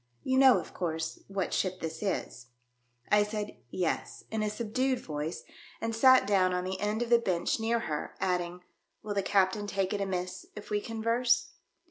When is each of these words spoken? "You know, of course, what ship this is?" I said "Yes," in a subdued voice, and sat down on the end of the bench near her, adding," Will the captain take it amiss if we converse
"You 0.23 0.39
know, 0.39 0.57
of 0.59 0.73
course, 0.73 1.19
what 1.27 1.53
ship 1.53 1.79
this 1.79 2.01
is?" 2.01 2.47
I 3.11 3.21
said 3.21 3.57
"Yes," 3.69 4.23
in 4.31 4.41
a 4.41 4.49
subdued 4.49 4.99
voice, 4.99 5.43
and 5.79 5.95
sat 5.95 6.25
down 6.25 6.55
on 6.55 6.63
the 6.63 6.79
end 6.79 7.03
of 7.03 7.11
the 7.11 7.19
bench 7.19 7.59
near 7.59 7.81
her, 7.81 8.15
adding," 8.19 8.63
Will 9.03 9.13
the 9.13 9.21
captain 9.21 9.67
take 9.67 9.93
it 9.93 10.01
amiss 10.01 10.47
if 10.55 10.71
we 10.71 10.81
converse 10.81 11.51